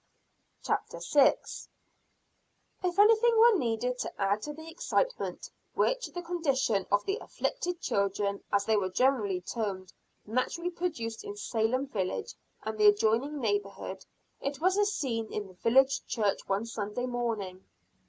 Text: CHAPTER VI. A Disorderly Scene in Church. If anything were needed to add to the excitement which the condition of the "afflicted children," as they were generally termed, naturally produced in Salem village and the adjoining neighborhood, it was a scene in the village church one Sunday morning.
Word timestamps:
CHAPTER 0.63 0.97
VI. 1.13 1.35
A 1.37 1.37
Disorderly 1.37 1.45
Scene 1.45 1.61
in 1.61 1.67
Church. 2.89 2.91
If 2.91 2.97
anything 2.99 3.37
were 3.37 3.57
needed 3.59 3.97
to 3.99 4.11
add 4.19 4.41
to 4.41 4.53
the 4.53 4.67
excitement 4.67 5.51
which 5.75 6.07
the 6.07 6.23
condition 6.23 6.87
of 6.91 7.05
the 7.05 7.19
"afflicted 7.21 7.81
children," 7.81 8.43
as 8.51 8.65
they 8.65 8.75
were 8.75 8.89
generally 8.89 9.41
termed, 9.41 9.93
naturally 10.25 10.71
produced 10.71 11.23
in 11.23 11.37
Salem 11.37 11.85
village 11.85 12.33
and 12.63 12.79
the 12.79 12.87
adjoining 12.87 13.37
neighborhood, 13.39 14.03
it 14.39 14.59
was 14.59 14.75
a 14.75 14.85
scene 14.87 15.31
in 15.31 15.45
the 15.45 15.53
village 15.53 16.03
church 16.07 16.47
one 16.47 16.65
Sunday 16.65 17.05
morning. 17.05 17.63